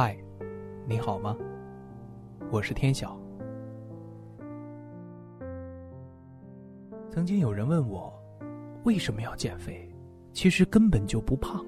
[0.00, 0.16] 嗨，
[0.86, 1.36] 你好吗？
[2.52, 3.20] 我是天晓。
[7.10, 8.16] 曾经有人问我，
[8.84, 9.92] 为什么要减肥？
[10.32, 11.66] 其实根本就不胖。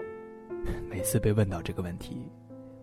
[0.86, 2.30] 每次被问到这个问题，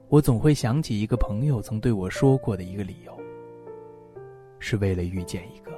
[0.08, 3.16] 我总会想起一个朋友曾对我说过的一个理由，
[4.58, 5.72] 是为了遇见一个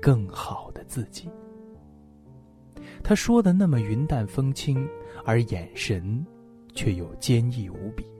[0.00, 1.28] 更好的自己。
[3.04, 4.88] 他说的那么云淡风轻，
[5.22, 6.26] 而眼神
[6.72, 8.10] 却又坚毅无比。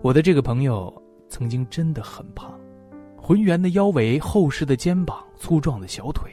[0.00, 0.92] 我的这个朋友
[1.28, 2.58] 曾经真的很胖，
[3.16, 6.30] 浑圆的腰围、厚实的肩膀、粗壮的小腿，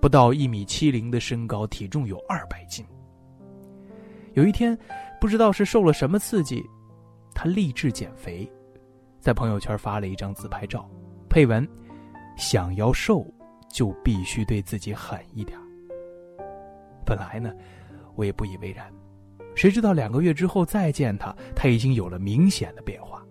[0.00, 2.84] 不到一米七零的身高，体重有二百斤。
[4.34, 4.76] 有一天，
[5.20, 6.64] 不知道是受了什么刺激，
[7.34, 8.50] 他立志减肥，
[9.20, 10.88] 在朋友圈发了一张自拍照，
[11.28, 11.66] 配文
[12.36, 13.26] ：“想要瘦。”
[13.68, 15.58] 就必须对自己狠一点。
[17.04, 17.52] 本来呢，
[18.14, 18.90] 我也不以为然，
[19.56, 23.26] 谁知道两个月之后再见他，他已经有了明显的变化。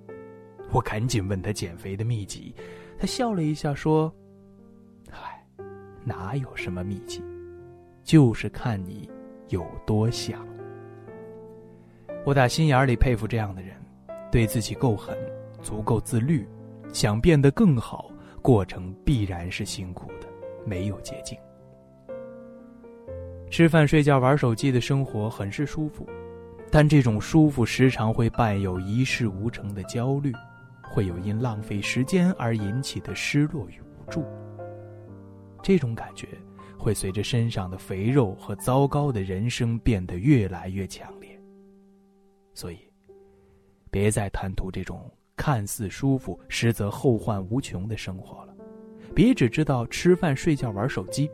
[0.72, 2.54] 我赶紧问他减肥的秘籍，
[2.98, 4.12] 他笑了一下说
[5.10, 5.40] ：“嗨，
[6.04, 7.24] 哪有什么秘籍，
[8.04, 9.08] 就是看你
[9.50, 10.46] 有多想。”
[12.26, 13.76] 我打心眼里佩服这样的人，
[14.32, 15.16] 对自己够狠，
[15.62, 16.46] 足够自律，
[16.92, 18.10] 想变得更好，
[18.42, 20.28] 过程必然是辛苦的。
[20.66, 21.38] 没有捷径。
[23.52, 26.10] 吃饭、睡觉、玩手机的生活很是舒服，
[26.78, 30.34] 但这种舒服时常会伴有一事无成的焦虑，
[30.84, 34.26] 会有因浪费时间而引起的失落与无助。
[35.64, 36.28] 这种感觉
[36.78, 41.42] 会随着身上的肥肉和糟糕的人生变得越来越强烈。
[42.54, 42.80] 所以，
[43.90, 48.54] 别再贪图这种看似舒服，实则后患无穷的生活了。
[49.16, 51.32] 别只知道吃饭、睡觉、玩手机，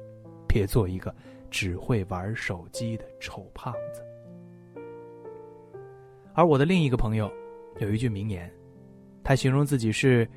[0.48, 1.12] 别做一个
[1.50, 4.04] 只会玩手机的丑胖子。
[6.34, 7.32] 而我的另一个朋友，
[7.80, 8.52] 有一句名言，
[9.24, 10.28] 他形容自己是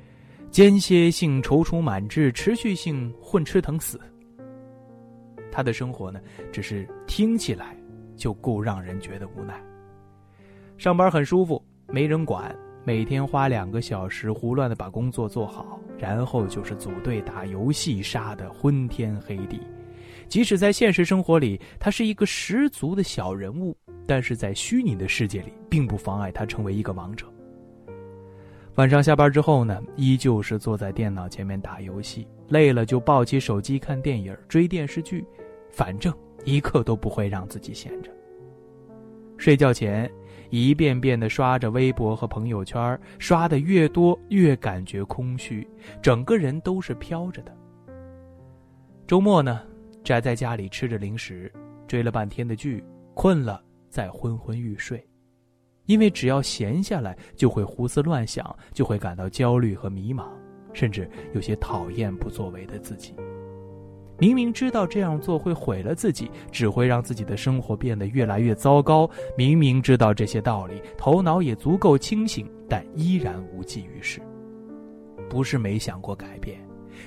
[0.51, 3.99] 间歇性踌躇满志，持续性混吃等死。
[5.51, 6.19] 他的生活呢，
[6.51, 7.77] 只是听起来
[8.17, 9.61] 就够让人觉得无奈。
[10.77, 12.53] 上班很舒服，没人管。
[12.83, 19.59] 每天花两个小时胡乱的把工作做好，然后就是组队打游戏，杀的昏天黑地。
[20.27, 23.75] 即使在现实生活里，他是一个十足的小人物，
[24.07, 27.25] 但是在虚拟的世界里，并不妨碍他成为一个王者。
[28.75, 35.25] 晚上下班之后呢，依旧是坐在电脑前面打游戏，累了就抱起手机看电影、追电视剧，
[35.71, 36.13] 反正
[36.43, 38.11] 一刻都不会让自己闲着。
[39.37, 40.09] 睡觉前。
[40.51, 45.67] 一遍遍的刷着微博和朋友圈，刷的越多越感觉空虚，
[46.03, 47.51] 整个人都是飘着的。
[49.07, 49.63] 周末呢，
[50.05, 51.51] 宅在家里吃着零食，
[51.87, 52.81] 追了半天的剧，
[53.15, 55.03] 困了再昏昏欲睡，
[55.87, 60.27] 因为只要闲下来就会胡思乱想，就会感到焦虑和迷茫，
[60.73, 63.15] 甚至有些讨厌不作为的自己。
[64.19, 69.09] 明明知道这样做会毁了自己，只会让自己的生活变得越来越糟糕。
[69.35, 74.21] 明明知道这些道理，头脑也足够清醒，但依然无济于事。
[75.27, 76.61] 不是没想过改变，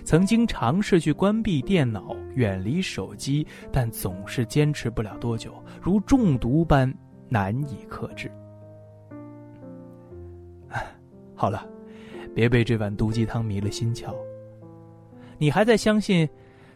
[0.05, 6.93] 曾经尝试去关闭电脑、远离手机，但总是坚持不了多久，如中毒般
[7.29, 8.31] 难以克制。
[11.35, 11.67] 好了，
[12.35, 14.15] 别被这碗毒鸡汤迷了心窍。
[15.39, 16.29] 你还在相信？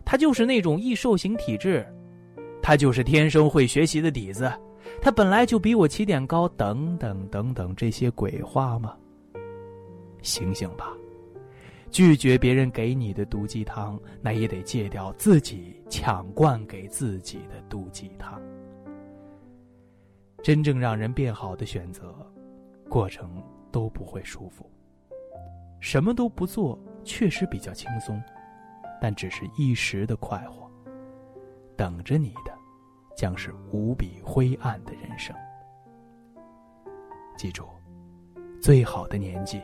[0.04, 1.86] 他就是那种易瘦型体质，
[2.60, 4.52] 他就是天生会学习的底子，
[5.00, 8.96] 他本来就比我起点高，等等等等这些鬼话吗？
[10.20, 10.92] 醒醒吧，
[11.92, 18.40] 拒绝别人给你的毒鸡汤，那也得戒掉自己抢灌给自己的毒鸡汤。
[20.42, 22.14] 真正让人变好的选择，
[22.88, 23.30] 过程
[23.70, 24.68] 都不会舒服。
[25.80, 28.20] 什么都不做，确实比较轻松。
[28.98, 30.70] 但只是一时的快活，
[31.76, 32.56] 等着你的
[33.16, 35.34] 将是无比灰暗的人生。
[37.36, 37.66] 记住，
[38.62, 39.60] 最好的年纪，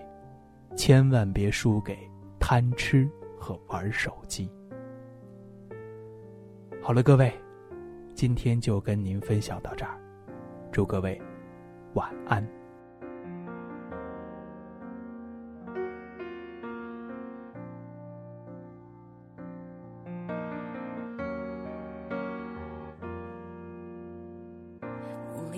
[0.77, 1.97] 千万别输给
[2.51, 3.07] 贪吃
[3.39, 4.51] 和玩手机。
[6.81, 7.31] 好了，各位，
[8.15, 10.01] 今天就跟您分享到这儿，
[10.73, 11.21] 祝各位
[11.93, 12.43] 晚安。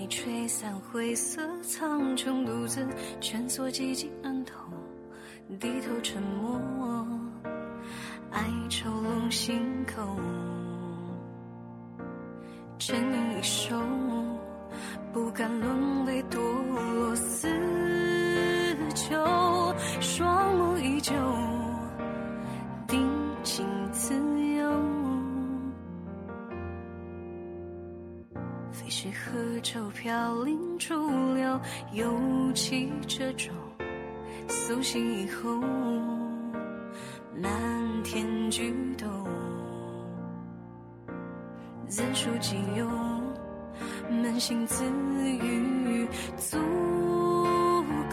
[0.09, 2.85] 吹散灰色苍穹，独自
[3.21, 4.69] 蜷缩寂静暗头，
[5.57, 6.40] 低头沉默，
[9.43, 10.03] 心口，
[12.77, 13.75] 沉吟一首，
[15.11, 17.47] 不敢沦为多落死
[18.93, 19.15] 囚，
[19.99, 21.15] 双目依旧，
[22.85, 23.09] 定
[23.41, 24.71] 情自由。
[28.71, 30.93] 飞絮河舟飘零逐
[31.33, 31.59] 流，
[31.93, 33.49] 又骑着舟，
[34.47, 35.59] 苏醒以后，
[37.33, 37.49] 难
[38.03, 39.07] 天举动，
[41.87, 42.87] 自书己有。
[44.09, 46.07] 扪心自语，
[46.37, 46.57] 足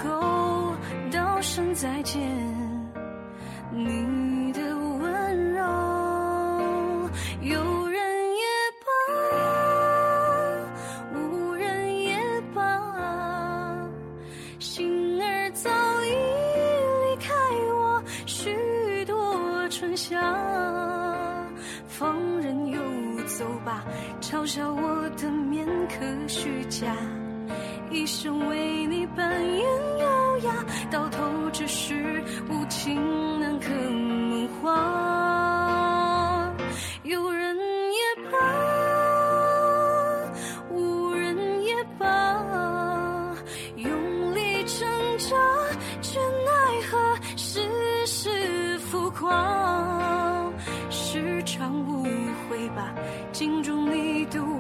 [0.03, 0.73] 够
[1.11, 2.21] 道声再见。
[3.71, 3.87] 你
[24.31, 26.95] 嘲笑我的面可虚假，
[27.91, 29.65] 一生为你扮演
[30.01, 30.53] 优雅，
[30.91, 31.19] 到头
[31.51, 36.55] 只是无情难可梦话。
[37.05, 38.39] 有人也罢，
[40.71, 43.35] 无人也罢，
[43.77, 44.87] 用力挣
[45.17, 45.35] 扎，
[46.03, 46.53] 却奈
[46.91, 46.99] 何
[47.35, 47.67] 世
[48.05, 50.53] 事浮夸。
[50.91, 52.05] 时常误
[52.49, 52.93] 会吧，
[53.33, 53.78] 镜中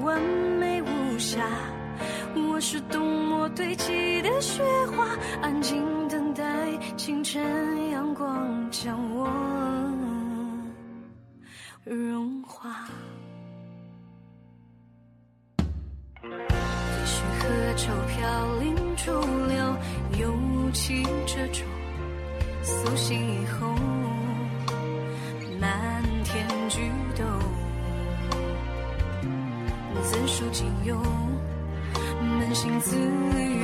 [0.08, 0.18] 完
[0.58, 1.38] 美无瑕。
[2.34, 5.06] 我是冬末堆积的雪花，
[5.42, 6.42] 安静等待
[6.96, 9.28] 清晨阳光将我
[11.84, 12.88] 融化。
[16.22, 16.26] 飞
[17.04, 19.12] 絮和愁飘零逐
[19.46, 19.76] 流，
[20.18, 21.62] 又骑着舟，
[22.62, 23.74] 苏醒以后。
[25.60, 26.46] 漫天
[30.10, 30.96] 自书己有，
[32.40, 33.57] 扪心自语，